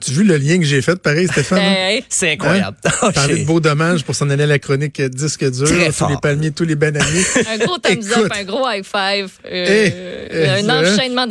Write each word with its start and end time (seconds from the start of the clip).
Tu 0.00 0.10
as 0.10 0.14
vu 0.14 0.24
le 0.24 0.36
lien 0.38 0.58
que 0.58 0.64
j'ai 0.64 0.80
fait, 0.82 0.96
pareil, 1.00 1.28
Stéphane? 1.28 1.58
Hey, 1.58 2.04
C'est 2.08 2.32
incroyable. 2.32 2.76
Hein? 3.02 3.10
Parler 3.12 3.40
de 3.40 3.44
beau 3.46 3.60
dommage 3.60 4.04
pour 4.04 4.14
s'en 4.14 4.28
aller 4.30 4.44
à 4.44 4.46
la 4.46 4.58
chronique 4.58 5.00
disque 5.02 5.48
dur, 5.50 5.66
Très 5.66 5.86
tous 5.86 5.92
fort. 5.92 6.10
les 6.10 6.16
palmiers, 6.16 6.50
tous 6.50 6.64
les 6.64 6.74
bananiers. 6.74 7.24
un 7.50 7.58
gros 7.58 7.78
thumbs 7.78 8.10
up, 8.16 8.32
un 8.34 8.44
gros 8.44 8.66
high 8.68 8.84
five, 8.84 9.30
euh, 9.46 9.66
Eh, 9.68 10.28
eh, 10.30 10.48
un 10.48 10.62
ça, 10.64 10.80
enchaînement 10.94 11.26
vous, 11.26 11.28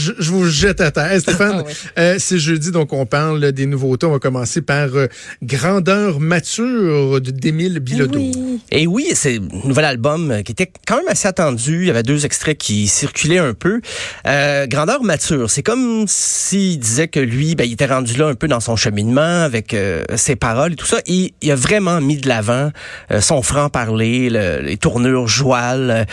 je- 0.00 0.12
je 0.18 0.30
vous 0.30 0.46
jette 0.48 0.80
à 0.80 0.90
terre. 0.90 1.12
Hey, 1.12 1.20
Stéphane, 1.20 1.56
Ah 1.60 1.64
oui. 1.66 1.72
euh, 1.98 2.16
c'est 2.18 2.38
jeudi, 2.38 2.70
donc 2.70 2.92
on 2.92 3.06
parle 3.06 3.52
des 3.52 3.66
nouveautés. 3.66 4.06
On 4.06 4.12
va 4.12 4.18
commencer 4.18 4.62
par 4.62 4.94
euh, 4.94 5.06
Grandeur 5.42 6.20
mature 6.20 7.20
de 7.20 7.30
d'Émile 7.30 7.80
Bilodeau. 7.80 8.18
Oui. 8.18 8.60
Et 8.70 8.86
oui, 8.86 9.08
c'est 9.14 9.36
un 9.38 9.68
nouvel 9.68 9.84
album 9.84 10.42
qui 10.44 10.52
était 10.52 10.70
quand 10.86 10.96
même 10.96 11.08
assez 11.08 11.28
attendu. 11.28 11.82
Il 11.82 11.86
y 11.86 11.90
avait 11.90 12.02
deux 12.02 12.24
extraits 12.26 12.56
qui 12.58 12.86
circulaient 12.88 13.38
un 13.38 13.54
peu. 13.54 13.80
Euh, 14.26 14.66
grandeur 14.66 15.02
mature, 15.02 15.50
c'est 15.50 15.62
comme 15.62 16.04
s'il 16.08 16.78
disait 16.78 17.08
que 17.08 17.20
lui, 17.20 17.54
ben, 17.54 17.64
il 17.64 17.72
était 17.72 17.86
rendu 17.86 18.16
là 18.16 18.26
un 18.28 18.34
peu 18.34 18.48
dans 18.48 18.60
son 18.60 18.76
cheminement 18.76 19.42
avec 19.42 19.74
euh, 19.74 20.02
ses 20.16 20.36
paroles 20.36 20.72
et 20.72 20.76
tout 20.76 20.86
ça. 20.86 21.00
Et 21.06 21.34
il 21.42 21.50
a 21.50 21.56
vraiment 21.56 22.00
mis 22.00 22.16
de 22.16 22.28
l'avant 22.28 22.70
euh, 23.10 23.20
son 23.20 23.42
franc-parler, 23.42 24.30
le- 24.30 24.60
les 24.62 24.76
tournures 24.76 25.28
jouales. 25.28 26.06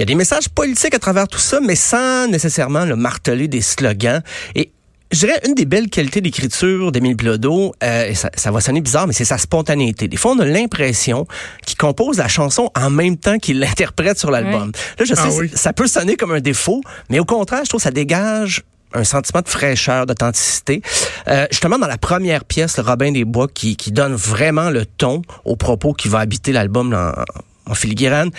Il 0.00 0.04
y 0.04 0.04
a 0.04 0.06
des 0.06 0.14
messages 0.14 0.48
politiques 0.48 0.94
à 0.94 0.98
travers 0.98 1.28
tout 1.28 1.38
ça, 1.38 1.60
mais 1.60 1.74
sans 1.74 2.26
nécessairement 2.26 2.86
le 2.86 2.96
marteler 2.96 3.48
des 3.48 3.60
slogans. 3.60 4.22
Et 4.54 4.70
je 5.12 5.18
dirais 5.18 5.38
une 5.46 5.54
des 5.54 5.66
belles 5.66 5.90
qualités 5.90 6.22
d'écriture 6.22 6.90
d'Émile 6.90 7.16
Bilodeau, 7.16 7.74
euh, 7.84 8.14
ça, 8.14 8.30
ça 8.34 8.50
va 8.50 8.62
sonner 8.62 8.80
bizarre, 8.80 9.06
mais 9.06 9.12
c'est 9.12 9.26
sa 9.26 9.36
spontanéité. 9.36 10.08
Des 10.08 10.16
fois, 10.16 10.32
on 10.32 10.38
a 10.38 10.46
l'impression 10.46 11.26
qu'il 11.66 11.76
compose 11.76 12.16
la 12.16 12.28
chanson 12.28 12.70
en 12.74 12.88
même 12.88 13.18
temps 13.18 13.36
qu'il 13.38 13.60
l'interprète 13.60 14.18
sur 14.18 14.30
l'album. 14.30 14.72
Là, 14.98 15.04
je 15.04 15.14
sais, 15.14 15.20
Ah 15.22 15.28
oui. 15.38 15.50
ça- 15.54 15.74
peut 15.74 15.86
sonner 15.86 16.16
comme 16.16 16.32
un 16.32 16.40
défaut, 16.40 16.80
mais 17.10 17.18
au 17.18 17.26
contraire, 17.26 17.60
je 17.64 17.68
trouve 17.68 17.80
que 17.80 17.84
ça 17.84 17.90
dégage 17.90 18.62
un 18.94 19.04
sentiment 19.04 19.42
de 19.42 19.48
fraîcheur, 19.50 20.06
d'authenticité. 20.06 20.80
Euh, 21.28 21.46
justement, 21.50 21.76
dans 21.78 21.86
la 21.88 21.98
première 21.98 22.46
pièce, 22.46 22.78
le 22.78 22.84
Robin 22.84 23.12
des 23.12 23.26
Bois, 23.26 23.48
qui, 23.52 23.76
qui 23.76 23.92
donne 23.92 24.14
vraiment 24.14 24.70
le 24.70 24.86
ton 24.86 25.20
au 25.44 25.56
propos 25.56 25.92
qui 25.92 26.08
va 26.08 26.20
habiter 26.20 26.52
l'album 26.52 26.94
en, 26.94 27.70
en 27.70 27.74
filigrane, 27.74 28.30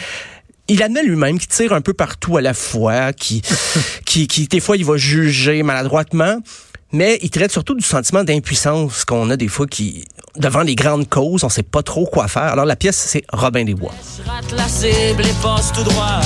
il 0.72 0.82
admet 0.82 1.04
lui-même 1.04 1.38
qu'il 1.38 1.50
tire 1.50 1.74
un 1.74 1.82
peu 1.82 1.94
partout 1.94 2.38
à 2.38 2.42
la 2.42 2.54
fois, 2.54 3.12
qui, 3.12 3.42
qui, 4.06 4.28
qui, 4.28 4.48
des 4.48 4.60
fois, 4.60 4.78
il 4.78 4.86
va 4.86 4.96
juger 4.96 5.64
maladroitement, 5.64 6.38
mais 6.94 7.20
il 7.22 7.30
traite 7.30 7.52
surtout 7.52 7.76
du 7.76 7.86
sentiment 7.86 8.24
d'impuissance 8.24 9.04
qu'on 9.04 9.30
a 9.30 9.38
des 9.38 9.50
fois 9.50 9.68
qui, 9.68 10.06
devant 10.38 10.62
les 10.62 10.76
grandes 10.76 11.10
causes, 11.10 11.44
on 11.44 11.50
sait 11.50 11.64
pas 11.64 11.84
trop 11.84 12.06
quoi 12.06 12.28
faire. 12.28 12.44
Alors, 12.44 12.66
la 12.66 12.78
pièce, 12.78 12.98
c'est 12.98 13.24
Robin 13.34 13.66
des 13.66 13.76
Bois. 13.76 13.94
Je 14.18 14.30
rate 14.30 14.52
la 14.54 14.68
cible 14.68 15.26
et 15.26 15.44
passe 15.44 15.74
tout 15.74 15.84
droit. 15.84 16.22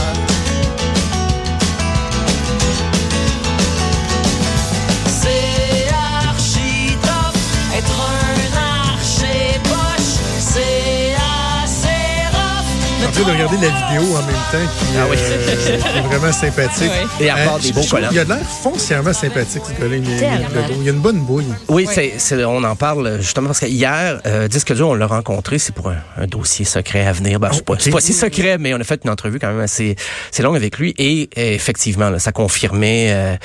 De 13.26 13.32
regarder 13.32 13.58
la 13.58 13.70
vidéo 13.70 14.16
en 14.16 14.22
même 14.22 14.36
temps 14.52 14.72
qui, 14.80 14.86
Ah 14.98 15.06
oui. 15.10 15.18
euh, 15.20 15.78
qui 15.78 15.98
est 15.98 16.02
vraiment 16.02 16.32
sympathique. 16.32 16.92
Oui. 17.20 17.26
Et 17.26 17.30
à 17.30 17.38
part 17.46 17.60
des 17.60 17.70
je- 17.70 17.74
beaux 17.74 17.84
collants. 17.90 18.10
Il 18.12 18.20
a 18.20 18.24
l'air 18.24 18.38
foncièrement 18.64 19.14
sympathique, 19.14 19.64
ce 19.68 19.82
gars-là. 19.82 19.96
Il 19.96 20.88
a 20.88 20.92
une 20.92 21.00
bonne 21.00 21.20
bouille. 21.20 21.46
Oui, 21.68 21.86
Oui. 21.88 21.90
c'est, 21.92 22.14
c'est- 22.18 22.44
on 22.46 22.64
en 22.64 22.76
parle 22.76 23.18
justement 23.22 23.48
parce 23.48 23.60
que 23.60 23.66
hier, 23.66 24.22
euh, 24.26 24.48
Disque 24.48 24.74
dur, 24.74 24.90
on 24.90 24.94
l'a 24.94 25.08
rencontré, 25.08 25.58
c'est 25.60 25.74
pour 25.74 25.90
un, 25.90 25.98
un 26.18 26.28
dossier 26.28 26.66
secret 26.66 27.06
à 27.08 27.12
venir. 27.14 27.40
Ben, 27.40 27.50
c'est, 27.52 27.66
pas, 27.66 27.74
ok. 27.74 27.80
c'est 27.82 27.90
pas 27.92 28.02
si 28.02 28.14
secret, 28.14 28.58
mais 28.60 28.74
on 28.74 28.80
a 28.80 28.84
fait 28.84 29.02
une 29.04 29.10
entrevue 29.10 29.40
quand 29.40 29.48
même 29.48 29.60
assez, 29.62 29.96
assez 30.32 30.44
longue 30.44 30.56
avec 30.56 30.78
lui 30.78 30.94
et, 30.98 31.30
euh, 31.38 31.54
effectivement, 31.54 32.10
là, 32.10 32.20
ça 32.20 32.32
confirmait. 32.32 33.08
euh, 33.10 33.36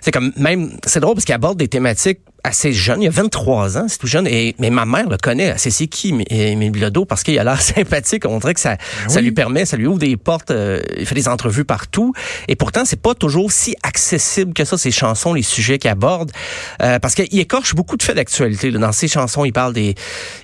c'est 0.00 0.10
comme 0.10 0.32
même, 0.36 0.72
c'est 0.86 1.00
drôle 1.00 1.14
parce 1.14 1.24
qu'il 1.24 1.34
aborde 1.34 1.58
des 1.58 1.68
thématiques 1.68 2.18
assez 2.44 2.72
jeunes. 2.72 3.02
Il 3.02 3.08
a 3.08 3.10
23 3.10 3.78
ans, 3.78 3.86
c'est 3.88 3.98
tout 3.98 4.06
jeune. 4.06 4.26
Et 4.26 4.54
mais 4.58 4.70
ma 4.70 4.84
mère 4.84 5.08
le 5.08 5.16
connaît. 5.16 5.54
C'est 5.56 5.70
c'est 5.70 5.86
qui, 5.86 6.14
Émile 6.30 6.70
Bilodeau, 6.70 7.04
parce 7.04 7.22
qu'il 7.22 7.38
a 7.38 7.44
l'air 7.44 7.60
sympathique. 7.62 8.24
On 8.26 8.38
dirait 8.38 8.54
que 8.54 8.60
ça, 8.60 8.76
ça 9.06 9.18
oui. 9.18 9.26
lui 9.26 9.32
permet, 9.32 9.64
ça 9.64 9.76
lui 9.76 9.86
ouvre 9.86 9.98
des 9.98 10.16
portes. 10.16 10.50
euh, 10.50 10.80
il 10.98 11.06
fait 11.06 11.14
des 11.14 11.28
entrevues 11.28 11.64
partout. 11.64 12.12
Et 12.48 12.56
pourtant, 12.56 12.84
c'est 12.84 13.00
pas 13.00 13.14
toujours 13.14 13.52
si 13.52 13.74
accessible 13.82 14.52
que 14.54 14.64
ça, 14.64 14.78
ces 14.78 14.90
chansons, 14.90 15.34
les 15.34 15.42
sujets 15.42 15.78
qu'il 15.78 15.90
aborde. 15.90 16.32
Euh, 16.82 16.98
parce 16.98 17.14
qu'il 17.14 17.38
écorche 17.38 17.74
beaucoup 17.74 17.96
de 17.96 18.02
faits 18.02 18.16
d'actualité. 18.16 18.70
Dans 18.70 18.92
ses 18.92 19.08
chansons, 19.08 19.44
il 19.44 19.52
parle 19.52 19.72
des... 19.72 19.94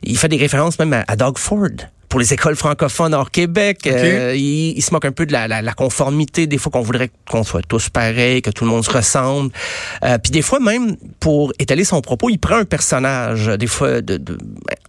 Il 0.02 0.18
fait 0.18 0.28
des 0.28 0.36
références 0.36 0.78
même 0.78 0.92
à, 0.92 1.04
à 1.08 1.16
Doug 1.16 1.38
Ford 1.38 1.68
pour 2.14 2.20
les 2.20 2.32
écoles 2.32 2.54
francophones 2.54 3.12
hors 3.12 3.32
Québec. 3.32 3.88
Euh, 3.88 4.34
il, 4.36 4.78
il 4.78 4.82
se 4.82 4.92
moque 4.94 5.04
un 5.04 5.10
peu 5.10 5.26
de 5.26 5.32
la, 5.32 5.48
la, 5.48 5.62
la 5.62 5.72
conformité, 5.72 6.46
des 6.46 6.58
fois 6.58 6.70
qu'on 6.70 6.80
voudrait 6.80 7.10
qu'on 7.28 7.42
soit 7.42 7.62
tous 7.66 7.88
pareils, 7.88 8.40
que 8.40 8.50
tout 8.50 8.62
le 8.62 8.70
monde 8.70 8.84
se 8.84 8.90
ressemble. 8.92 9.50
Euh, 10.04 10.16
Puis 10.18 10.30
des 10.30 10.40
fois 10.40 10.60
même, 10.60 10.94
pour 11.18 11.52
étaler 11.58 11.82
son 11.82 12.00
propos, 12.02 12.30
il 12.30 12.38
prend 12.38 12.58
un 12.58 12.64
personnage, 12.66 13.46
des 13.58 13.66
fois 13.66 14.00
de, 14.00 14.16
de, 14.18 14.38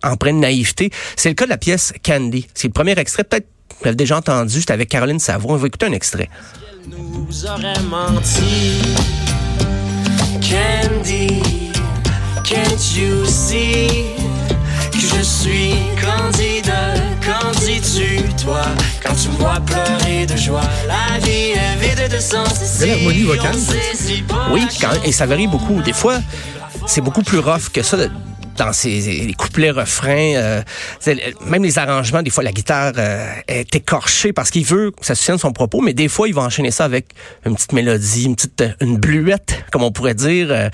empreint 0.03 0.34
de 0.34 0.38
naïveté. 0.38 0.91
C'est 1.16 1.30
le 1.30 1.34
cas 1.34 1.46
de 1.46 1.50
la 1.50 1.58
pièce 1.58 1.94
Candy. 2.06 2.46
C'est 2.53 2.68
le 2.68 2.74
premier 2.74 2.91
extrait, 2.91 3.24
peut-être 3.24 3.47
vous 3.80 3.85
l'avez 3.85 3.96
déjà 3.96 4.18
entendu, 4.18 4.59
c'était 4.59 4.74
avec 4.74 4.90
Caroline 4.90 5.18
Savoie. 5.18 5.53
On 5.53 5.58
va 5.58 5.66
écouter 5.66 5.88
un 5.88 5.94
extrait. 5.94 6.30
nous 6.88 7.46
aurait 7.47 7.81
menti. 7.90 8.84
Candy, 10.47 11.41
can't 12.44 12.96
you 12.96 13.25
see 13.25 14.14
que 14.91 15.00
je 15.00 15.24
suis 15.24 15.74
candide, 16.00 16.72
qu'en 17.41 17.51
dis-tu 17.51 18.22
toi? 18.44 18.62
Quand 19.03 19.13
tu 19.16 19.29
me 19.29 19.35
vois 19.38 19.59
pleurer 19.66 20.25
de 20.25 20.35
joie? 20.35 20.62
La 20.88 21.19
vie 21.19 21.51
est 21.51 21.75
vide 21.79 22.12
de 22.13 22.19
sens 22.19 22.79
Belle 22.79 22.91
harmonie 22.91 23.23
vocale. 23.23 23.56
on 23.56 23.94
saisit 23.94 24.22
pas 24.23 24.47
Oui, 24.51 24.66
quand 24.79 24.91
et 25.03 25.12
ça 25.12 25.25
varie 25.25 25.47
beaucoup. 25.47 25.81
Des 25.81 25.94
fois, 25.94 26.19
c'est 26.88 27.01
beaucoup 27.01 27.23
plus 27.23 27.40
rough 27.40 27.69
que 27.73 27.81
ça. 27.84 27.97
de- 27.97 28.09
Dans 28.57 28.72
ces 28.72 29.01
les 29.28 29.34
couplets 29.34 29.72
refrains, 29.72 30.35
euh, 30.38 30.62
même 31.46 31.62
les 31.63 31.78
arrangements, 31.78 32.22
des 32.23 32.29
fois 32.29 32.41
la 32.41 32.53
guitare 32.53 32.94
euh, 32.97 33.29
est 33.50 33.75
écorchée 33.75 34.31
parce 34.31 34.50
qu'il 34.50 34.63
veut 34.63 34.91
que 34.91 35.06
ça 35.06 35.13
soutienne 35.13 35.38
son 35.38 35.52
propos, 35.52 35.81
mais 35.81 35.94
des 35.94 36.07
fois 36.07 36.29
il 36.29 36.34
va 36.34 36.44
enchaîner 36.44 36.72
ça 36.72 36.85
avec 36.85 37.07
une 37.46 37.56
petite 37.56 37.73
mélodie, 37.73 38.23
une 38.23 38.35
petite 38.38 38.62
euh, 38.62 38.72
une 38.79 38.96
bluette, 38.97 39.62
comme 39.73 39.84
on 39.84 39.91
pourrait 39.91 40.13
dire, 40.13 40.47
euh, 40.52 40.69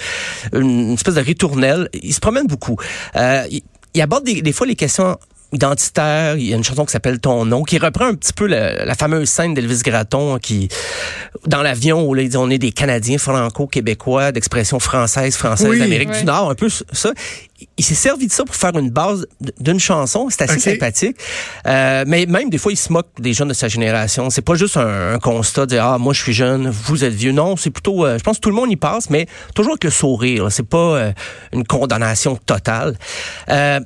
une, 0.53 0.93
espèce 0.93 1.15
de 1.15 1.21
ritournelle. 1.21 1.89
Il 2.03 2.13
se 2.13 2.19
promène 2.19 2.45
beaucoup. 2.45 2.77
Il, 3.15 3.61
il 3.95 4.01
aborde 4.03 4.25
des, 4.25 4.43
des 4.43 4.51
fois 4.53 4.67
les 4.67 4.75
questions 4.75 5.17
identitaires. 5.51 6.37
Il 6.37 6.47
y 6.47 6.53
a 6.53 6.57
une 6.57 6.63
chanson 6.63 6.85
qui 6.85 6.91
s'appelle 6.91 7.19
Ton 7.19 7.45
nom, 7.45 7.63
qui 7.63 7.77
reprend 7.77 8.05
un 8.07 8.15
petit 8.15 8.33
peu 8.33 8.47
le- 8.47 8.85
la 8.85 8.95
fameuse 8.95 9.29
scène 9.29 9.53
d'Elvis 9.53 9.81
Gratton 9.83 10.37
qui, 10.39 10.69
dans 11.47 11.61
l'avion, 11.61 12.07
où 12.07 12.13
là, 12.13 12.21
il 12.21 12.29
dit 12.29 12.37
on 12.37 12.49
est 12.49 12.57
des 12.57 12.71
Canadiens 12.71 13.17
franco-québécois 13.17 14.31
d'expression 14.31 14.79
française, 14.79 15.35
française 15.35 15.67
Oui. 15.69 15.79
d'Amérique 15.79 16.11
du 16.11 16.25
Nord, 16.25 16.49
un 16.49 16.55
peu 16.55 16.69
ça. 16.69 17.11
Il 17.77 17.85
s'est 17.85 17.93
servi 17.93 18.25
de 18.25 18.31
ça 18.31 18.43
pour 18.43 18.55
faire 18.55 18.75
une 18.75 18.89
base 18.89 19.27
d'une 19.59 19.79
chanson. 19.79 20.29
C'est 20.31 20.41
assez 20.41 20.59
sympathique. 20.59 21.15
Euh, 21.67 22.03
mais 22.07 22.25
même 22.25 22.49
des 22.49 22.57
fois, 22.57 22.71
il 22.71 22.75
se 22.77 22.91
moque 22.91 23.09
des 23.19 23.33
jeunes 23.33 23.49
de 23.49 23.53
sa 23.53 23.67
génération. 23.67 24.31
C'est 24.31 24.41
pas 24.41 24.55
juste 24.55 24.77
un, 24.77 25.13
un 25.13 25.19
constat 25.19 25.67
de 25.67 25.77
ah 25.77 25.97
moi 25.99 26.13
je 26.13 26.21
suis 26.23 26.33
jeune, 26.33 26.69
vous 26.69 27.03
êtes 27.03 27.13
vieux. 27.13 27.31
Non, 27.33 27.55
c'est 27.57 27.69
plutôt, 27.69 28.03
euh, 28.03 28.17
je 28.17 28.23
pense 28.23 28.37
que 28.37 28.41
tout 28.41 28.49
le 28.49 28.55
monde 28.55 28.71
y 28.71 28.77
passe, 28.77 29.11
mais 29.11 29.27
toujours 29.53 29.73
avec 29.73 29.83
le 29.83 29.91
sourire. 29.91 30.47
C'est 30.51 30.67
pas 30.67 30.77
euh, 30.77 31.11
une 31.53 31.63
condamnation 31.63 32.35
totale. 32.35 32.97
Euh, 33.49 33.79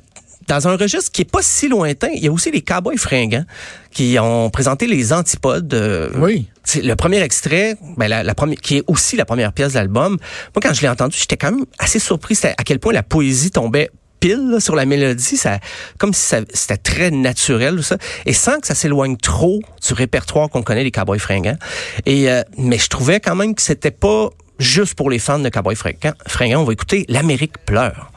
dans 0.48 0.68
un 0.68 0.76
registre 0.76 1.10
qui 1.12 1.22
est 1.22 1.30
pas 1.30 1.42
si 1.42 1.68
lointain, 1.68 2.08
il 2.14 2.22
y 2.22 2.28
a 2.28 2.32
aussi 2.32 2.50
les 2.50 2.62
Cowboys 2.62 2.96
fringants 2.98 3.44
qui 3.90 4.16
ont 4.20 4.50
présenté 4.50 4.86
les 4.86 5.12
antipodes. 5.12 5.72
euh, 5.74 6.10
Oui. 6.16 6.48
le 6.82 6.94
premier 6.94 7.20
extrait, 7.20 7.76
ben 7.96 8.08
la, 8.08 8.22
la 8.22 8.34
première, 8.34 8.58
qui 8.58 8.76
est 8.78 8.84
aussi 8.86 9.16
la 9.16 9.24
première 9.24 9.52
pièce 9.52 9.72
de 9.72 9.78
l'album. 9.78 10.12
Moi, 10.12 10.60
quand 10.62 10.72
je 10.74 10.82
l'ai 10.82 10.88
entendu, 10.88 11.16
j'étais 11.18 11.36
quand 11.36 11.50
même 11.52 11.64
assez 11.78 11.98
surpris 11.98 12.34
c'était 12.36 12.54
à 12.58 12.64
quel 12.64 12.78
point 12.78 12.92
la 12.92 13.02
poésie 13.02 13.50
tombait 13.50 13.90
pile 14.18 14.48
là, 14.50 14.60
sur 14.60 14.74
la 14.76 14.86
mélodie, 14.86 15.36
ça, 15.36 15.58
comme 15.98 16.14
si 16.14 16.22
ça- 16.22 16.40
c'était 16.54 16.78
très 16.78 17.10
naturel, 17.10 17.82
ça, 17.84 17.98
et 18.24 18.32
sans 18.32 18.60
que 18.60 18.66
ça 18.66 18.74
s'éloigne 18.74 19.16
trop 19.18 19.60
du 19.86 19.92
répertoire 19.94 20.48
qu'on 20.48 20.62
connaît 20.62 20.84
des 20.84 20.90
Cowboys 20.90 21.18
fringants. 21.18 21.58
Et 22.06 22.30
euh, 22.30 22.42
mais 22.56 22.78
je 22.78 22.88
trouvais 22.88 23.20
quand 23.20 23.34
même 23.34 23.54
que 23.54 23.60
c'était 23.62 23.90
pas 23.90 24.30
juste 24.58 24.94
pour 24.94 25.10
les 25.10 25.18
fans 25.18 25.38
de 25.38 25.48
Cowboys 25.50 25.76
fringants. 25.76 26.14
fringants. 26.26 26.62
On 26.62 26.64
va 26.64 26.72
écouter 26.72 27.04
L'Amérique 27.08 27.58
pleure. 27.66 28.10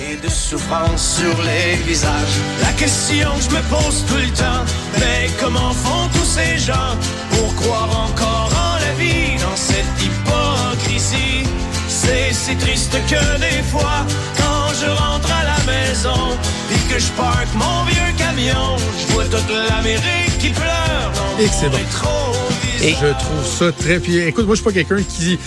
Et 0.00 0.16
de 0.16 0.28
souffrance 0.28 1.18
sur 1.18 1.42
les 1.42 1.76
visages. 1.82 2.38
La 2.62 2.72
question 2.72 3.28
que 3.36 3.42
je 3.42 3.50
me 3.50 3.62
pose 3.68 4.04
tout 4.06 4.16
le 4.16 4.30
temps, 4.32 4.64
mais 5.00 5.28
comment 5.40 5.72
font 5.72 6.08
tous 6.12 6.24
ces 6.24 6.58
gens 6.58 6.94
pour 7.30 7.54
croire 7.56 7.90
encore 8.06 8.50
en 8.52 8.74
la 8.78 8.92
vie 8.94 9.36
dans 9.40 9.56
cette 9.56 9.84
hypocrisie? 10.00 11.44
C'est 11.88 12.32
si 12.32 12.56
triste 12.56 12.96
que 13.08 13.38
des 13.40 13.62
fois, 13.64 14.04
quand 14.36 14.72
je 14.80 14.88
rentre 14.90 15.30
à 15.32 15.44
la 15.44 15.72
maison, 15.72 16.36
puis 16.68 16.80
que 16.90 16.98
je 16.98 17.10
parque 17.12 17.52
mon 17.54 17.84
vieux 17.84 18.12
camion, 18.16 18.76
je 19.00 19.12
vois 19.12 19.24
toute 19.24 19.50
l'Amérique 19.68 20.38
qui 20.38 20.50
pleure 20.50 21.12
dans 21.14 21.42
Et 21.42 21.46
mon 21.46 21.76
rétroviseur. 21.76 22.57
Et- 22.82 22.90
Je 22.92 23.06
trouve 23.18 23.44
ça 23.44 23.72
très. 23.72 23.98
Puis 23.98 24.18
écoute, 24.18 24.46
moi, 24.46 24.54
je 24.54 24.60
suis 24.60 24.64
pas 24.64 24.72
quelqu'un 24.72 25.02
qui 25.02 25.38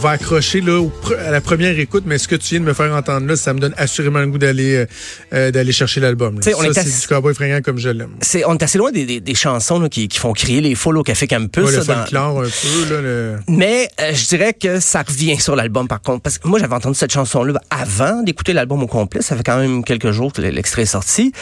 va 0.00 0.10
accrocher 0.10 0.60
là, 0.60 0.80
au 0.80 0.90
pre- 1.02 1.16
à 1.18 1.30
la 1.30 1.40
première 1.40 1.78
écoute, 1.78 2.02
mais 2.06 2.18
ce 2.18 2.26
que 2.26 2.34
tu 2.34 2.50
viens 2.50 2.60
de 2.60 2.64
me 2.64 2.72
faire 2.74 2.92
entendre 2.94 3.26
là, 3.26 3.36
ça 3.36 3.54
me 3.54 3.60
donne 3.60 3.74
assurément 3.76 4.18
le 4.18 4.26
goût 4.26 4.38
d'aller 4.38 4.74
euh, 4.76 4.86
euh, 5.32 5.50
d'aller 5.52 5.70
chercher 5.72 6.00
l'album. 6.00 6.42
Ça, 6.42 6.50
est 6.50 6.54
c'est 6.72 6.78
assis- 6.80 7.00
du 7.02 7.06
cowboy 7.06 7.34
fringant 7.34 7.60
comme 7.62 7.78
je 7.78 7.88
l'aime. 7.88 8.10
C'est, 8.20 8.44
on 8.46 8.54
est 8.54 8.62
assez 8.62 8.78
loin 8.78 8.90
des, 8.90 9.04
des- 9.06 9.20
des 9.20 9.34
chansons 9.34 9.78
là, 9.78 9.88
qui, 9.88 10.08
qui 10.08 10.18
font 10.18 10.32
crier 10.32 10.60
les 10.60 10.74
foules 10.74 10.98
au 10.98 11.02
Café 11.04 11.26
Campus. 11.28 11.62
Ouais, 11.64 11.70
le 11.70 11.78
là, 11.78 12.06
dans- 12.10 12.40
un 12.40 12.42
peu. 12.44 12.94
Là, 12.94 13.00
le... 13.00 13.36
Mais 13.48 13.88
euh, 14.00 14.10
je 14.12 14.26
dirais 14.28 14.52
que 14.52 14.80
ça 14.80 15.02
revient 15.02 15.38
sur 15.38 15.54
l'album 15.56 15.86
par 15.86 16.02
contre. 16.02 16.22
Parce 16.22 16.38
que 16.38 16.48
moi, 16.48 16.58
j'avais 16.58 16.74
entendu 16.74 16.96
cette 16.98 17.12
chanson-là 17.12 17.60
avant 17.70 18.22
d'écouter 18.22 18.52
l'album 18.52 18.82
au 18.82 18.86
complet. 18.88 19.22
Ça 19.22 19.36
fait 19.36 19.44
quand 19.44 19.58
même 19.58 19.84
quelques 19.84 20.10
jours 20.10 20.32
que 20.32 20.42
l'extrait 20.42 20.82
est 20.82 20.86
sorti. 20.86 21.32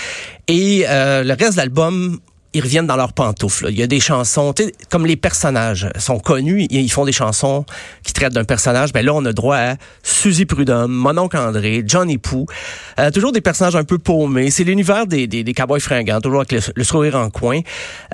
Et 0.48 0.84
euh, 0.88 1.22
le 1.24 1.32
reste 1.34 1.52
de 1.52 1.56
l'album, 1.58 2.18
ils 2.52 2.62
reviennent 2.62 2.86
dans 2.86 2.96
leurs 2.96 3.12
pantoufles. 3.12 3.64
là. 3.64 3.70
Il 3.70 3.78
y 3.78 3.82
a 3.82 3.86
des 3.86 4.00
chansons, 4.00 4.52
tu 4.52 4.64
sais, 4.64 4.72
comme 4.90 5.06
les 5.06 5.16
personnages 5.16 5.88
sont 5.98 6.18
connus, 6.18 6.66
ils 6.70 6.90
font 6.90 7.04
des 7.04 7.12
chansons 7.12 7.64
qui 8.02 8.12
traitent 8.12 8.32
d'un 8.32 8.44
personnage. 8.44 8.92
Ben 8.92 9.04
là, 9.04 9.14
on 9.14 9.24
a 9.24 9.32
droit 9.32 9.56
à 9.56 9.76
Suzy 10.02 10.46
Prudhomme, 10.46 10.92
Mononcle 10.92 11.36
André, 11.36 11.82
Johnny 11.86 12.18
Pooh. 12.18 12.46
Euh, 12.98 13.10
toujours 13.10 13.32
des 13.32 13.40
personnages 13.40 13.76
un 13.76 13.84
peu 13.84 13.98
paumés. 13.98 14.50
C'est 14.50 14.64
l'univers 14.64 15.06
des, 15.06 15.26
des, 15.26 15.44
des 15.44 15.54
cowboys 15.54 15.80
fringants, 15.80 16.20
toujours 16.20 16.40
avec 16.40 16.52
le, 16.52 16.60
le 16.74 16.84
sourire 16.84 17.16
en 17.16 17.30
coin. 17.30 17.60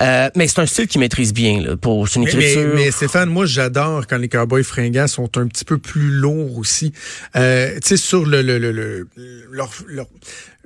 Euh, 0.03 0.29
mais 0.37 0.49
c'est 0.49 0.61
un 0.61 0.67
style 0.67 0.87
qu'ils 0.87 1.01
maîtrisent 1.01 1.33
bien. 1.35 1.63
Là, 1.63 1.77
pour 1.77 2.07
une 2.17 2.25
Mais, 2.25 2.31
mais, 2.35 2.51
écriture. 2.51 2.73
mais 2.75 2.91
Stéphane, 2.91 3.31
moi 3.31 3.47
j'adore 3.47 4.07
quand 4.07 4.19
les 4.19 4.29
cowboys 4.29 4.65
fringants 4.65 5.07
sont 5.09 5.31
un 5.39 5.47
petit 5.47 5.65
peu 5.65 5.79
plus 5.79 6.11
lourds 6.11 6.59
aussi. 6.59 6.93
Euh, 7.37 7.75
tu 7.77 7.89
sais, 7.89 7.97
sur 7.97 8.27
le, 8.27 8.43
le, 8.43 8.59
le, 8.59 8.73
le- 8.73 9.09
leur, 9.51 9.71
leur, 9.89 10.07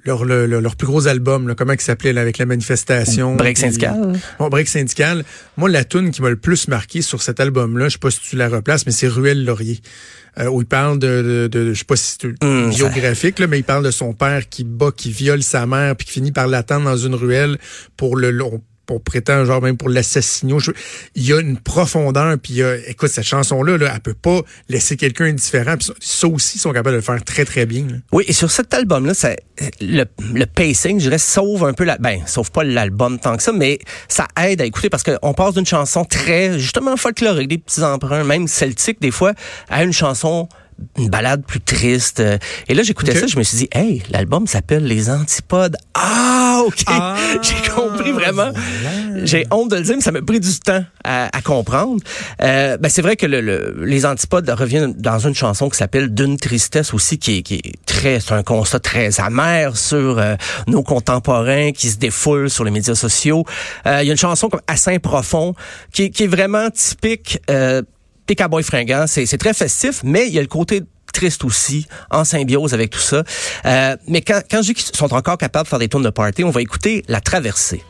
leur, 0.04 0.24
le- 0.24 0.46
le- 0.46 0.60
leur 0.60 0.76
plus 0.76 0.86
gros 0.86 1.06
album, 1.08 1.46
là, 1.48 1.54
comment 1.54 1.72
il 1.74 1.80
s'appelait 1.80 2.16
avec 2.18 2.38
la 2.38 2.46
manifestation. 2.46 3.36
Break 3.36 3.54
puis- 3.56 3.62
syndical. 3.62 4.12
Bon, 4.38 4.48
Break 4.48 4.68
syndical. 4.68 5.24
Moi, 5.56 5.68
la 5.68 5.84
tune 5.84 6.10
qui 6.10 6.22
m'a 6.22 6.30
le 6.30 6.36
plus 6.36 6.68
marqué 6.68 7.02
sur 7.02 7.22
cet 7.22 7.40
album-là, 7.40 7.88
je 7.88 7.92
sais 7.94 7.98
pas 7.98 8.10
si 8.10 8.20
tu 8.20 8.36
la 8.36 8.48
replaces, 8.48 8.86
mais 8.86 8.92
c'est 8.92 9.08
Ruelle 9.08 9.44
Laurier. 9.44 9.80
Euh, 10.38 10.46
où 10.46 10.60
il 10.62 10.66
parle 10.66 10.98
de, 11.00 11.48
de, 11.48 11.48
de- 11.48 11.72
je 11.74 11.78
sais 11.80 11.84
pas 11.84 11.96
si 11.96 12.16
c'est 12.20 12.28
ça- 12.28 12.68
biographique, 12.70 13.40
là, 13.40 13.48
mais 13.48 13.58
il 13.58 13.64
parle 13.64 13.84
de 13.84 13.90
son 13.90 14.12
père 14.12 14.48
qui 14.48 14.62
bat, 14.62 14.90
qui 14.96 15.10
viole 15.10 15.42
sa 15.42 15.66
mère, 15.66 15.96
puis 15.96 16.06
qui 16.06 16.12
finit 16.12 16.30
par 16.32 16.46
l'attendre 16.46 16.84
dans 16.84 16.96
une 16.96 17.16
ruelle 17.16 17.58
pour 17.96 18.16
le 18.16 18.30
long 18.30 18.62
pour 18.90 19.02
prétend 19.02 19.44
genre 19.44 19.62
même 19.62 19.76
pour 19.76 19.88
l'assassiner. 19.88 20.54
Je- 20.58 20.72
Il 21.14 21.24
y 21.24 21.32
a 21.32 21.40
une 21.40 21.56
profondeur, 21.58 22.36
puis 22.42 22.54
il 22.54 22.56
y 22.56 22.62
a- 22.64 22.76
écoute, 22.88 23.10
cette 23.10 23.24
chanson-là, 23.24 23.76
là, 23.78 23.92
elle 23.94 24.00
peut 24.00 24.14
pas 24.14 24.40
laisser 24.68 24.96
quelqu'un 24.96 25.26
indifférent. 25.26 25.76
Puis 25.76 25.90
ça, 26.00 26.26
aussi, 26.26 26.56
ils 26.56 26.60
sont 26.60 26.70
capables 26.72 26.90
de 26.90 26.96
le 26.96 27.00
faire 27.02 27.22
très, 27.22 27.44
très 27.44 27.66
bien. 27.66 27.82
là. 27.82 27.96
Oui, 28.12 28.24
et 28.26 28.32
sur 28.32 28.50
cet 28.50 28.74
album-là, 28.74 29.14
ça- 29.14 29.36
le, 29.80 30.04
le 30.32 30.46
pacing, 30.46 30.98
je 30.98 31.04
dirais, 31.04 31.18
sauve 31.18 31.64
un 31.64 31.72
peu 31.72 31.84
la, 31.84 31.98
ben, 31.98 32.20
sauve 32.26 32.50
pas 32.50 32.64
l'album 32.64 33.18
tant 33.20 33.36
que 33.36 33.42
ça, 33.42 33.52
mais 33.52 33.78
ça 34.08 34.26
aide 34.42 34.60
à 34.60 34.64
écouter 34.64 34.90
parce 34.90 35.04
qu'on 35.04 35.34
passe 35.34 35.54
d'une 35.54 35.66
chanson 35.66 36.04
très, 36.04 36.58
justement, 36.58 36.96
folklorique, 36.96 37.48
des 37.48 37.58
petits 37.58 37.82
emprunts, 37.82 38.24
même 38.24 38.48
celtiques, 38.48 39.00
des 39.00 39.10
fois, 39.12 39.34
à 39.68 39.84
une 39.84 39.92
chanson 39.92 40.48
une 40.96 41.10
balade 41.10 41.44
plus 41.44 41.60
triste. 41.60 42.20
Euh, 42.20 42.38
Et 42.68 42.72
là, 42.72 42.82
j'écoutais 42.82 43.14
ça, 43.14 43.26
je 43.26 43.36
me 43.36 43.42
suis 43.42 43.58
dit, 43.58 43.68
hey, 43.72 44.02
l'album 44.08 44.46
s'appelle 44.46 44.82
Les 44.86 45.10
Antipodes. 45.10 45.76
Ah, 45.92 46.62
OK. 46.66 46.84
Ah, 46.86 47.18
J'ai 47.42 47.70
compris 47.70 47.89
vraiment. 48.12 48.50
voilà. 48.52 49.24
J'ai 49.26 49.46
honte 49.50 49.70
de 49.70 49.76
le 49.76 49.82
dire, 49.82 49.96
mais 49.96 50.02
ça 50.02 50.12
m'a 50.12 50.22
pris 50.22 50.40
du 50.40 50.58
temps 50.60 50.84
à, 51.04 51.36
à 51.36 51.40
comprendre. 51.42 52.00
Euh, 52.42 52.76
ben, 52.78 52.88
c'est 52.88 53.02
vrai 53.02 53.16
que 53.16 53.26
le, 53.26 53.40
le- 53.40 53.84
les 53.84 54.06
antipodes 54.06 54.48
reviennent 54.48 54.94
dans 54.94 55.18
une 55.18 55.34
chanson 55.34 55.68
qui 55.68 55.76
s'appelle 55.76 56.14
D'une 56.14 56.36
tristesse 56.38 56.94
aussi, 56.94 57.18
qui 57.18 57.38
est, 57.38 57.42
qui 57.42 57.54
est 57.56 57.74
très, 57.86 58.20
c'est 58.20 58.32
un 58.32 58.42
constat 58.42 58.80
très 58.80 59.20
amer 59.20 59.76
sur 59.76 60.18
euh, 60.18 60.36
nos 60.66 60.82
contemporains 60.82 61.72
qui 61.72 61.88
se 61.90 61.98
défoulent 61.98 62.50
sur 62.50 62.64
les 62.64 62.70
médias 62.70 62.94
sociaux. 62.94 63.44
Euh, 63.86 63.98
Il 64.02 64.06
y 64.06 64.10
a 64.10 64.12
une 64.12 64.18
chanson 64.18 64.48
comme 64.48 64.60
Assez 64.66 64.98
profond 64.98 65.54
qui, 65.92 66.10
qui 66.10 66.24
est 66.24 66.28
vraiment 66.28 66.70
typique 66.70 67.40
euh, 67.50 67.82
fringants. 68.62 69.06
C'est 69.08 69.26
c'est 69.26 69.38
très 69.38 69.52
festif, 69.54 70.02
mais 70.04 70.28
il 70.28 70.32
y 70.32 70.38
a 70.38 70.40
le 70.42 70.46
côté 70.46 70.82
triste 71.12 71.44
aussi, 71.44 71.86
en 72.10 72.24
symbiose 72.24 72.74
avec 72.74 72.90
tout 72.90 73.00
ça. 73.00 73.22
Euh, 73.66 73.96
mais 74.06 74.22
quand, 74.22 74.40
quand 74.50 74.62
je 74.62 74.68
dis 74.68 74.74
qu'ils 74.74 74.96
sont 74.96 75.12
encore 75.14 75.38
capables 75.38 75.64
de 75.64 75.68
faire 75.68 75.78
des 75.78 75.88
tours 75.88 76.00
de 76.00 76.10
party, 76.10 76.44
on 76.44 76.50
va 76.50 76.62
écouter 76.62 77.04
La 77.08 77.20
Traversée. 77.20 77.82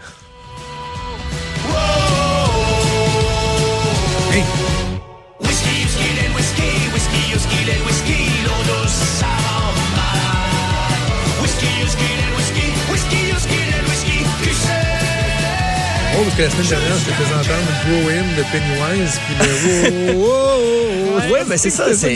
Oh, 16.21 16.23
parce 16.25 16.37
que 16.37 16.43
la 16.43 16.51
semaine 16.51 16.67
dernière, 16.67 16.99
je 16.99 17.05
te 17.07 17.13
faisais 17.13 17.35
entendre 17.35 17.71
Grow 17.87 18.11
In 18.11 18.27
de 18.37 18.43
Pennywise, 18.53 19.19
puis 19.27 19.35
le 19.39 20.21
Ouais, 21.33 21.41
ben 21.49 21.57
c'est 21.59 21.71
ça, 21.71 21.85
c'est-. 21.95 22.15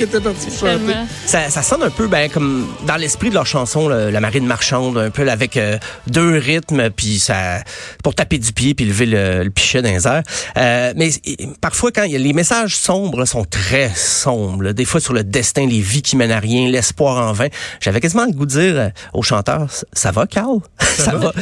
Ça, 1.26 1.50
ça 1.50 1.62
sonne 1.62 1.82
un 1.82 1.90
peu 1.90 2.06
ben 2.08 2.28
comme 2.30 2.66
dans 2.86 2.96
l'esprit 2.96 3.28
de 3.30 3.34
leur 3.34 3.46
chanson 3.46 3.88
le- 3.88 4.10
la 4.10 4.20
marine 4.20 4.46
marchande 4.46 4.96
un 4.98 5.10
peu 5.10 5.24
là, 5.24 5.32
avec 5.32 5.56
euh, 5.56 5.78
deux 6.06 6.38
rythmes 6.38 6.90
puis 6.90 7.18
ça 7.18 7.62
pour 8.02 8.14
taper 8.14 8.38
du 8.38 8.52
pied 8.52 8.74
puis 8.74 8.84
lever 8.84 9.06
le, 9.06 9.44
le 9.44 9.50
pichet 9.50 9.82
dans 9.82 9.90
les 9.90 10.06
airs. 10.06 10.22
Euh, 10.56 10.92
mais 10.96 11.10
et, 11.24 11.36
parfois 11.60 11.90
quand 11.92 12.04
y 12.04 12.14
a, 12.16 12.18
les 12.18 12.32
messages 12.32 12.76
sombres 12.76 13.18
là, 13.20 13.26
sont 13.26 13.44
très 13.44 13.90
sombres 13.94 14.62
là. 14.64 14.72
des 14.72 14.84
fois 14.84 15.00
sur 15.00 15.12
le 15.12 15.24
destin 15.24 15.66
les 15.66 15.80
vies 15.80 16.02
qui 16.02 16.16
mènent 16.16 16.30
à 16.32 16.38
rien 16.40 16.68
l'espoir 16.68 17.26
en 17.28 17.32
vain 17.32 17.48
j'avais 17.80 18.00
quasiment 18.00 18.24
le 18.26 18.32
goût 18.32 18.46
de 18.46 18.50
dire 18.50 18.74
euh, 18.76 18.88
au 19.12 19.22
chanteur 19.22 19.66
ça 19.92 20.10
va 20.12 20.26
Carl? 20.26 20.58
Ça, 20.96 21.16
va, 21.16 21.32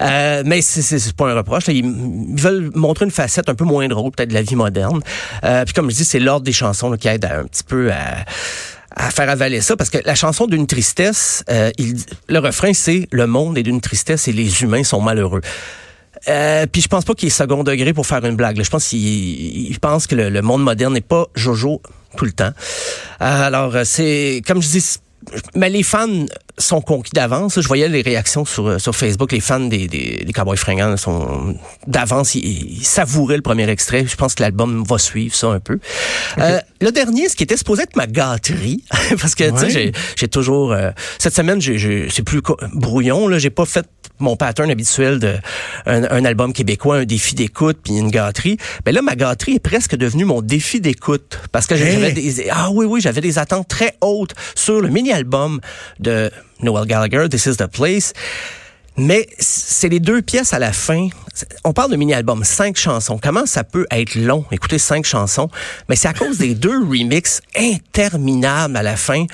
Euh, 0.00 0.42
mais 0.46 0.62
c'est 0.62 1.12
pas 1.14 1.28
un 1.30 1.34
reproche 1.34 1.66
là. 1.66 1.72
ils, 1.72 1.84
ils 1.84 2.40
veulent 2.40 2.70
montrer 2.74 3.04
une 3.04 3.10
facette 3.10 3.48
un 3.48 3.54
peu 3.54 3.64
moins 3.64 3.86
drôle 3.88 4.12
peut-être 4.12 4.28
de 4.30 4.34
la 4.34 4.42
vie 4.42 4.54
moderne 4.56 5.00
euh, 5.44 5.64
puis 5.64 5.74
comme 5.74 5.90
je 5.90 5.96
dis 5.96 6.04
c'est 6.04 6.20
l'ordre 6.20 6.44
des 6.44 6.52
chansons 6.52 6.90
qui 6.96 7.08
aide 7.08 7.24
un 7.24 7.44
petit 7.44 7.64
peu 7.64 7.90
à 8.96 9.10
faire 9.10 9.28
avaler 9.28 9.60
ça 9.60 9.76
parce 9.76 9.90
que 9.90 9.98
la 10.04 10.14
chanson 10.14 10.46
d'une 10.46 10.66
tristesse, 10.66 11.44
euh, 11.50 11.70
le 12.28 12.38
refrain 12.38 12.72
c'est 12.72 13.08
le 13.10 13.26
monde 13.26 13.58
est 13.58 13.62
d'une 13.62 13.80
tristesse 13.80 14.28
et 14.28 14.32
les 14.32 14.62
humains 14.62 14.84
sont 14.84 15.00
malheureux. 15.00 15.40
Euh, 16.28 16.66
puis 16.70 16.80
je 16.80 16.88
pense 16.88 17.04
pas 17.04 17.14
qu'il 17.14 17.26
est 17.26 17.30
second 17.30 17.64
degré 17.64 17.92
pour 17.92 18.06
faire 18.06 18.24
une 18.24 18.36
blague. 18.36 18.62
Je 18.62 18.70
pense 18.70 18.88
qu'il 18.88 19.00
il 19.00 19.80
pense 19.80 20.06
que 20.06 20.14
le, 20.14 20.42
monde 20.42 20.62
moderne 20.62 20.94
n'est 20.94 21.00
pas 21.00 21.26
Jojo 21.34 21.82
tout 22.16 22.24
le 22.24 22.32
temps. 22.32 22.44
Euh, 22.44 22.52
alors 23.20 23.74
c'est 23.84 24.42
comme 24.46 24.62
je 24.62 24.68
dis, 24.68 24.98
mais 25.54 25.70
les 25.70 25.82
fans 25.82 26.26
sont 26.56 26.80
conquis 26.80 27.10
d'avance. 27.12 27.60
Je 27.60 27.66
voyais 27.66 27.88
les 27.88 28.02
réactions 28.02 28.44
sur, 28.44 28.66
euh, 28.68 28.78
sur 28.78 28.94
Facebook. 28.94 29.32
Les 29.32 29.40
fans 29.40 29.60
des, 29.60 29.88
des, 29.88 30.22
des 30.24 30.32
Cowboys 30.32 30.56
fringants 30.56 30.96
sont 30.96 31.56
d'avance. 31.86 32.34
Ils, 32.36 32.78
ils 32.78 32.84
savouraient 32.84 33.36
le 33.36 33.42
premier 33.42 33.68
extrait. 33.68 34.06
Je 34.06 34.14
pense 34.16 34.34
que 34.34 34.42
l'album 34.42 34.84
va 34.86 34.98
suivre 34.98 35.34
ça 35.34 35.48
un 35.48 35.60
peu. 35.60 35.78
Euh, 36.38 36.60
le 36.80 36.92
dernier, 36.92 37.28
ce 37.28 37.34
qui 37.36 37.42
était 37.42 37.56
supposé 37.56 37.82
être 37.82 37.96
ma 37.96 38.06
gâterie, 38.06 38.84
parce 39.20 39.34
que 39.34 39.50
tu 39.64 39.70
sais, 39.70 39.92
j'ai 40.16 40.28
toujours 40.28 40.72
euh, 40.72 40.90
cette 41.18 41.34
semaine, 41.34 41.60
j'ai- 41.60 41.78
j'ai- 41.78 42.08
c'est 42.10 42.22
plus 42.22 42.40
brouillon. 42.72 43.26
Là, 43.28 43.38
j'ai 43.38 43.50
pas 43.50 43.64
fait 43.64 43.86
mon 44.20 44.36
pattern 44.36 44.70
habituel 44.70 45.18
de 45.18 45.34
un, 45.86 46.04
un 46.04 46.24
album 46.24 46.52
québécois, 46.52 46.98
un 46.98 47.04
défi 47.04 47.34
d'écoute 47.34 47.78
puis 47.82 47.94
une 47.96 48.10
gâterie. 48.10 48.58
Ben 48.84 48.94
là, 48.94 49.02
ma 49.02 49.16
gâterie 49.16 49.54
est 49.56 49.58
presque 49.60 49.96
devenue 49.96 50.24
mon 50.24 50.40
défi 50.40 50.80
d'écoute 50.80 51.40
parce 51.50 51.66
que 51.66 51.74
j'avais 51.74 52.12
des 52.12 52.48
ah 52.50 52.70
oui 52.70 52.86
oui 52.86 53.00
j'avais 53.00 53.20
des 53.20 53.38
attentes 53.40 53.66
très 53.66 53.96
hautes 54.00 54.34
sur 54.54 54.80
le 54.80 54.88
mini 54.88 55.10
album 55.12 55.60
de 55.98 56.30
Noel 56.60 56.86
Gallagher, 56.86 57.28
This 57.28 57.46
Is 57.46 57.56
the 57.56 57.66
Place. 57.66 58.12
Mais 58.96 59.26
c'est 59.40 59.88
les 59.88 59.98
deux 59.98 60.22
pièces 60.22 60.52
à 60.52 60.60
la 60.60 60.72
fin. 60.72 61.08
On 61.64 61.72
parle 61.72 61.90
de 61.90 61.96
mini-album, 61.96 62.44
cinq 62.44 62.76
chansons. 62.76 63.18
Comment 63.20 63.44
ça 63.44 63.64
peut 63.64 63.86
être 63.90 64.14
long, 64.14 64.44
écouter 64.52 64.78
cinq 64.78 65.04
chansons? 65.04 65.48
Mais 65.88 65.96
c'est 65.96 66.06
à 66.06 66.12
cause 66.12 66.38
des 66.38 66.54
deux 66.54 66.78
remixes 66.78 67.40
interminables 67.58 68.76
à 68.76 68.82
la 68.82 68.96
fin. 68.96 69.24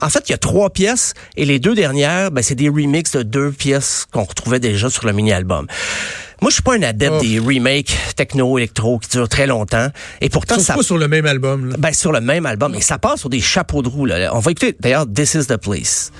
En 0.00 0.08
fait, 0.08 0.28
il 0.28 0.32
y 0.32 0.34
a 0.34 0.38
trois 0.38 0.70
pièces 0.70 1.12
et 1.36 1.44
les 1.44 1.58
deux 1.58 1.74
dernières, 1.74 2.30
ben, 2.30 2.42
c'est 2.42 2.54
des 2.54 2.68
remixes 2.70 3.12
de 3.12 3.22
deux 3.22 3.52
pièces 3.52 4.06
qu'on 4.10 4.24
retrouvait 4.24 4.58
déjà 4.58 4.88
sur 4.90 5.06
le 5.06 5.12
mini-album. 5.12 5.66
Moi, 6.40 6.50
je 6.50 6.54
suis 6.54 6.62
pas 6.62 6.74
un 6.74 6.82
adepte 6.82 7.16
Oh. 7.20 7.22
des 7.22 7.38
remakes 7.38 7.94
techno-électro 8.16 8.98
qui 8.98 9.08
durent 9.10 9.28
très 9.28 9.46
longtemps. 9.46 9.88
Et 10.20 10.28
pourtant, 10.30 10.56
Sauf 10.56 10.64
ça 10.64 10.74
pas 10.74 10.82
sur 10.82 10.98
le 10.98 11.08
même 11.08 11.26
album. 11.26 11.70
là. 11.70 11.76
ben, 11.78 11.92
sur 11.92 12.10
le 12.10 12.20
même 12.20 12.44
album. 12.46 12.74
Et 12.74 12.80
ça 12.80 12.98
passe 12.98 13.20
sur 13.20 13.28
des 13.30 13.40
chapeaux 13.40 13.82
de 13.82 13.88
roue. 13.88 14.06
Là. 14.06 14.34
On 14.34 14.40
va 14.40 14.50
écouter 14.50 14.74
d'ailleurs 14.80 15.06
This 15.06 15.34
is 15.34 15.46
the 15.46 15.56
Place. 15.58 16.10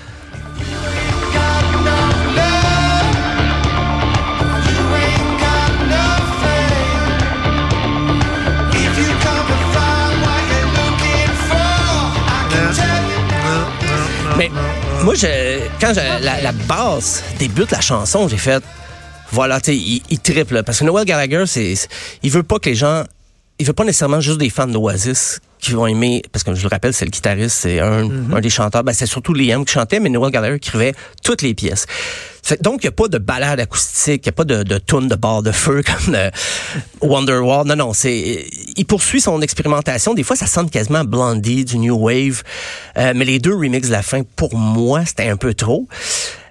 Mais 14.37 14.49
moi, 15.03 15.15
je, 15.15 15.59
quand 15.79 15.93
je- 15.93 16.23
la, 16.23 16.41
la 16.41 16.51
basse 16.51 17.23
débute 17.39 17.71
la 17.71 17.81
chanson, 17.81 18.27
j'ai 18.27 18.37
fait, 18.37 18.63
voilà, 19.31 19.61
tu 19.61 19.71
sais, 19.71 19.77
il, 19.77 20.01
il 20.09 20.19
triple. 20.19 20.63
Parce 20.63 20.79
que 20.79 20.83
Noel 20.85 21.05
Gallagher, 21.05 21.45
c'est- 21.45 21.87
il 22.23 22.31
veut 22.31 22.43
pas 22.43 22.59
que 22.59 22.69
les 22.69 22.75
gens, 22.75 23.03
il 23.59 23.65
veut 23.65 23.73
pas 23.73 23.85
nécessairement 23.85 24.19
juste 24.19 24.39
des 24.39 24.49
fans 24.49 24.67
d'Oasis 24.67 25.39
qui 25.65 25.73
vont 25.73 25.87
aimer, 25.87 26.21
parce 26.31 26.43
que 26.43 26.53
je 26.53 26.61
le 26.63 26.67
rappelle, 26.69 26.93
c'est 26.93 27.05
le 27.05 27.11
guitariste, 27.11 27.57
c'est 27.61 27.79
un, 27.79 28.09
un 28.33 28.39
des 28.41 28.49
chanteurs. 28.49 28.83
Ben, 28.83 28.93
c'est 28.93 29.05
surtout 29.05 29.33
Liam 29.33 29.65
qui 29.65 29.73
chantait, 29.73 29.99
mais 29.99 30.09
Noel 30.09 30.31
Gallagher 30.31 30.55
écrivait 30.55 30.93
toutes 31.23 31.41
les 31.41 31.53
pièces. 31.53 31.85
Fait- 32.43 32.61
donc, 32.61 32.83
il 32.83 32.85
n'y 32.85 32.89
a 32.89 32.91
pas 32.91 33.07
de 33.07 33.17
balade 33.17 33.59
acoustique, 33.59 34.21
il 34.25 34.29
n'y 34.29 34.29
a 34.29 34.33
pas 34.33 34.43
de, 34.43 34.63
de 34.63 34.77
tune 34.77 35.07
de 35.07 35.15
barre 35.15 35.41
de 35.43 35.51
feu 35.51 35.81
comme 36.05 36.15
euh, 36.15 36.29
Wonderwall. 37.01 37.65
Non, 37.67 37.75
non, 37.75 37.93
c'est, 37.93 38.45
il 38.75 38.85
poursuit 38.85 39.21
son 39.21 39.41
expérimentation. 39.41 40.13
Des 40.13 40.23
fois, 40.23 40.35
ça 40.35 40.47
sonne 40.47 40.69
quasiment 40.69 41.03
Blondie, 41.03 41.65
du 41.65 41.77
New 41.77 41.95
Wave. 41.97 42.43
Euh, 42.97 43.13
mais 43.15 43.25
les 43.25 43.39
deux 43.39 43.55
remixes 43.55 43.87
de 43.87 43.93
la 43.93 44.01
fin, 44.03 44.21
pour 44.35 44.55
moi, 44.55 45.05
c'était 45.05 45.27
un 45.29 45.37
peu 45.37 45.53
trop. 45.53 45.87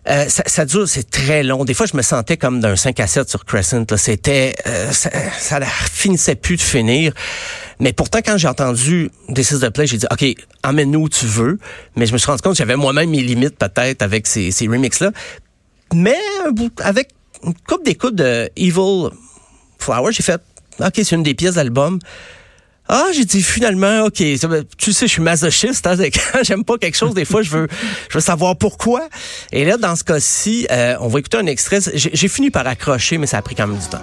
Euh, 0.09 0.29
ça, 0.29 0.43
ça 0.47 0.67
dure, 0.67 0.87
c'est 0.87 1.11
très 1.11 1.43
long. 1.43 1.65
Des 1.65 1.73
fois, 1.73 1.87
je 1.87 1.97
me 1.97 2.03
sentais 2.03 2.37
comme 2.37 2.61
d'un 2.61 2.77
5 2.77 3.01
à 3.01 3.07
7 3.07 3.29
sur 3.29 3.45
Crescent. 3.45 3.85
C'était, 3.97 4.55
euh, 4.67 4.93
ça, 4.93 5.11
ça 5.39 5.61
finissait 5.65 6.35
plus 6.35 6.57
de 6.57 6.63
finir. 6.63 7.13
Mais 7.81 7.93
pourtant, 7.93 8.19
quand 8.25 8.37
j'ai 8.37 8.49
entendu 8.49 9.11
This 9.35 9.53
is 9.53 9.61
the 9.61 9.71
Play, 9.71 9.87
j'ai 9.87 9.97
dit, 9.97 10.07
OK, 10.11 10.25
emmène-nous 10.63 11.01
où 11.01 11.09
tu 11.09 11.27
veux. 11.27 11.59
Mais 11.97 12.07
je 12.07 12.13
me 12.13 12.19
suis 12.19 12.27
rendu 12.27 12.43
compte 12.43 12.53
que 12.53 12.59
j'avais 12.59 12.77
moi-même 12.77 13.11
mes 13.11 13.23
limites 13.23 13.57
peut-être 13.57 14.03
avec 14.03 14.27
ces, 14.27 14.51
ces 14.51 14.67
remixes-là. 14.69 15.11
Mais 15.95 16.19
avec 16.81 17.09
une 17.43 17.55
coupe 17.67 17.85
d'écoute 17.85 18.15
de 18.15 18.51
Evil 18.57 19.09
Flower, 19.79 20.13
j'ai 20.13 20.23
fait, 20.23 20.41
OK, 20.81 20.93
c'est 20.97 21.13
une 21.13 21.23
des 21.23 21.35
pièces 21.35 21.55
d'album. 21.55 21.99
Ah, 22.87 23.07
j'ai 23.15 23.25
dit 23.25 23.43
finalement, 23.43 24.05
ok, 24.05 24.23
tu 24.77 24.93
sais, 24.93 25.07
je 25.07 25.13
suis 25.13 25.23
masochiste. 25.23 25.87
Hein, 25.87 25.97
quand 26.33 26.43
j'aime 26.43 26.65
pas 26.65 26.77
quelque 26.77 26.97
chose, 26.97 27.15
des 27.15 27.25
fois, 27.25 27.41
je 27.41 27.51
veux, 27.51 27.69
je 28.11 28.15
veux 28.15 28.21
savoir 28.21 28.57
pourquoi. 28.57 29.09
Et 29.53 29.65
là, 29.65 29.79
dans 29.79 29.97
ce 29.97 30.05
cas-ci, 30.05 30.67
euh, 30.71 30.97
on 31.01 31.09
va 31.09 31.21
écouter 31.21 31.39
un 31.39 31.47
extrait. 31.47 31.79
J'ai 31.95 32.29
fini 32.29 32.51
par 32.51 32.67
accrocher, 32.67 33.17
mais 33.17 33.27
ça 33.27 33.39
a 33.39 33.43
pris 33.43 33.55
quand 33.55 33.67
même 33.67 33.79
du 33.79 33.89
temps. 33.89 34.03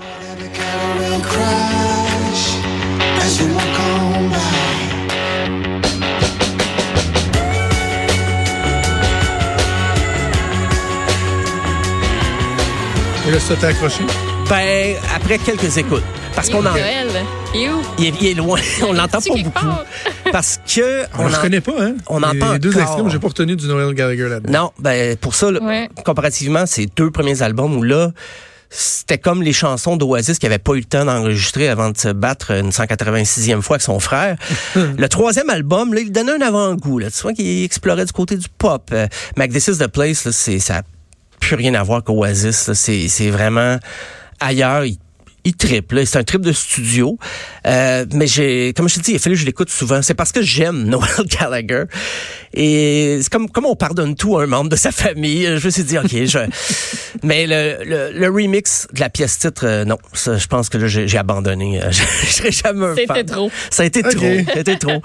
Et 13.28 13.32
là, 13.32 13.40
ça 13.40 13.56
t'a 13.56 13.68
accroché? 13.68 14.04
Ben, 14.50 14.96
après 15.16 15.38
quelques 15.38 15.78
écoutes, 15.78 16.04
parce 16.36 16.50
qu'on 16.50 16.60
en, 16.66 16.72
Noël, 16.72 17.08
il 17.54 17.62
est 17.64 17.70
où? 17.70 17.82
il 18.00 18.06
est, 18.06 18.14
il 18.22 18.28
est 18.28 18.34
loin, 18.34 18.60
on 18.88 18.94
l'entend 18.94 19.20
pas 19.20 19.36
beaucoup, 19.36 19.50
part? 19.52 19.86
parce 20.32 20.60
que 20.66 21.04
On 21.18 21.28
ne 21.28 21.34
en- 21.34 21.38
reconnaît 21.38 21.62
pas, 21.62 21.74
hein? 21.80 21.94
on 22.08 22.24
entend 22.24 22.54
les 22.54 22.60
deux 22.60 22.78
extrêmes, 22.78 23.10
j'ai 23.10 23.20
pas 23.20 23.28
retenu 23.28 23.56
du 23.56 23.68
Noel 23.68 23.94
Gallagher 23.94 24.30
là-dedans. 24.30 24.52
Non, 24.64 24.72
ben 24.80 25.16
pour 25.18 25.36
ça, 25.36 25.52
là, 25.52 25.62
Ouais. 25.62 25.90
comparativement, 26.06 26.66
ces 26.66 26.86
deux 26.88 27.12
premiers 27.12 27.42
albums 27.42 27.76
où 27.78 27.84
là, 27.84 28.12
c'était 28.74 29.18
comme 29.18 29.44
les 29.44 29.52
chansons 29.52 29.98
d'Oasis 29.98 30.40
qui 30.40 30.46
n'avaient 30.46 30.58
pas 30.58 30.74
eu 30.76 30.78
le 30.80 30.86
temps 30.86 31.04
d'enregistrer 31.04 31.68
avant 31.68 31.90
de 31.92 31.98
se 31.98 32.08
battre 32.08 32.52
une 32.52 32.70
186e 32.72 33.62
fois 33.62 33.76
avec 33.76 33.82
son 33.82 34.00
frère. 34.00 34.38
le 34.76 35.10
troisième 35.10 35.50
album, 35.50 35.94
là, 35.94 36.00
il 36.00 36.12
donnait 36.14 36.32
un 36.32 36.42
avant-goût. 36.42 37.00
Là. 37.00 37.12
Tu 37.12 37.22
vois 37.22 37.34
qu'il 37.34 37.66
explorait 37.66 38.06
du 38.06 38.14
côté 38.14 38.38
du 38.38 38.48
pop. 38.58 38.90
Euh, 38.94 39.08
avec 39.36 39.52
This 39.52 39.68
is 39.68 39.78
the 39.80 39.88
Place, 39.88 40.24
là, 40.24 40.32
c'est, 40.32 40.60
ça 40.60 40.76
n'a 40.76 40.82
plus 41.42 41.56
rien 41.58 41.74
à 41.74 41.84
voir 41.84 42.02
qu'Oasis. 42.02 42.70
là. 42.70 42.74
C'est, 42.74 43.10
c'est 43.10 43.30
vraiment 43.30 43.78
ailleurs. 44.40 44.86
Il, 44.86 44.98
il 45.43 45.55
triple, 45.55 45.95
là. 45.95 46.05
c'est 46.05 46.17
un 46.17 46.24
trip 46.24 46.41
de 46.41 46.51
studio. 46.51 47.17
Euh, 47.67 48.05
mais 48.13 48.27
j'ai, 48.27 48.74
comme 48.75 48.88
je 48.89 48.95
te 48.95 49.00
dis, 49.01 49.12
il 49.12 49.15
a 49.15 49.19
fallu 49.19 49.36
que 49.36 49.41
je 49.41 49.45
l'écoute 49.45 49.69
souvent. 49.69 50.01
C'est 50.01 50.13
parce 50.13 50.31
que 50.31 50.41
j'aime 50.41 50.83
Noel 50.88 51.07
Gallagher. 51.27 51.83
Et 52.53 53.19
c'est 53.21 53.29
comme, 53.31 53.50
comme 53.50 53.65
on 53.65 53.75
pardonne 53.75 54.15
tout 54.15 54.38
à 54.38 54.43
un 54.43 54.48
membre 54.48 54.69
de 54.69 54.75
sa 54.75 54.91
famille. 54.91 55.45
Je 55.57 55.65
me 55.65 55.71
suis 55.71 55.83
dit, 55.83 55.98
OK, 55.98 56.10
je... 56.12 56.39
Mais 57.24 57.45
le, 57.48 57.83
le, 57.86 58.19
le 58.19 58.27
remix 58.29 58.88
de 58.93 59.00
la 59.00 59.10
pièce 59.10 59.38
titre, 59.39 59.65
euh, 59.65 59.86
non. 59.86 59.98
Ça, 60.13 60.38
je 60.38 60.48
pense 60.48 60.69
que 60.69 60.77
là, 60.77 60.88
j'ai 60.88 61.07
j'ai 61.07 61.17
abandonné. 61.17 61.81
Euh, 61.81 61.91
Je, 61.91 62.01
je 62.25 62.31
serai 62.31 62.51
jamais 62.51 62.86
un 62.88 62.95
C'était 62.95 63.13
fan. 63.13 63.25
trop. 63.25 63.51
Ça 63.69 63.83
a 63.83 63.86
été 63.86 64.00
OK. 64.00 64.15
trop. 64.15 64.25
Ça 64.45 64.53
a 64.55 64.60
été 64.60 64.77
trop. 64.77 65.01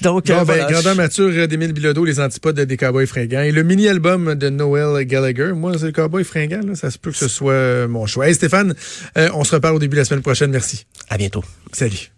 Donc, 0.00 0.26
Bon, 0.26 0.32
euh, 0.32 0.36
ben, 0.38 0.44
voilà, 0.44 0.64
grandeur 0.72 0.94
je- 0.94 1.00
mature 1.00 1.30
euh, 1.32 1.46
d'Émile 1.46 1.72
Bilodeau, 1.72 2.04
Les 2.04 2.18
Antipodes 2.20 2.58
des 2.60 2.76
Cowboys 2.76 3.06
fringants. 3.06 3.42
Et 3.42 3.52
le 3.52 3.62
mini-album 3.62 4.34
de 4.34 4.48
Noel 4.48 5.04
Gallagher, 5.06 5.52
moi, 5.54 5.72
c'est 5.78 5.86
le 5.86 5.92
Cowboy 5.92 6.24
fringant, 6.24 6.60
là, 6.66 6.74
ça 6.74 6.90
se 6.90 6.98
peut 6.98 7.10
que 7.10 7.16
ce 7.16 7.28
soit 7.28 7.86
mon 7.88 8.06
choix. 8.06 8.28
Hey, 8.28 8.34
Stéphane, 8.34 8.74
euh, 9.18 9.28
on 9.34 9.44
se 9.44 9.54
reparle 9.54 9.76
au 9.76 9.78
début 9.80 9.96
de 9.96 10.00
la 10.00 10.04
semaine 10.04 10.22
prochaine. 10.22 10.50
Merci. 10.50 10.86
À 11.08 11.18
bientôt. 11.18 11.44
Salut. 11.72 12.12